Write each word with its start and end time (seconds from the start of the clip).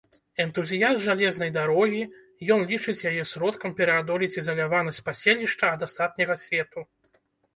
Энтузіяст 0.43 1.01
жалезнай 1.07 1.51
дарогі, 1.57 1.99
ён 2.55 2.63
лічыць 2.71 3.05
яе 3.11 3.23
сродкам 3.33 3.75
пераадолець 3.79 4.31
ізаляванасць 4.43 5.01
паселішча 5.09 5.65
ад 5.77 5.81
астатняга 5.89 6.35
свету. 6.45 6.79